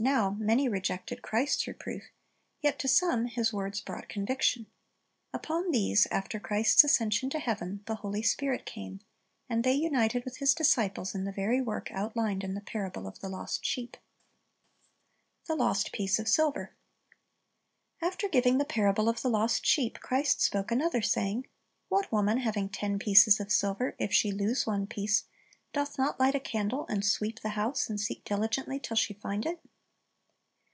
[0.00, 2.04] Now many rejected Christ's reproof;
[2.60, 4.68] yet to some His words brought conviction.
[5.34, 9.00] Upon these, after Christ's ascension to heaven, the Holy Spirit came,
[9.48, 13.18] and they united with His disciples in the very work outlined in the parable of
[13.18, 13.96] the lost sheep.
[15.46, 16.76] THE LOST PIECE OF SILVER
[18.00, 21.48] After giving the parable of the lost sheep, Christ spoke another, saying,
[21.88, 25.24] "What woman having ten pieces of silver, if she lose one piece,
[25.72, 29.44] doth not light a candle, and sweep the house, and seek diligently till she find
[29.44, 29.58] it?"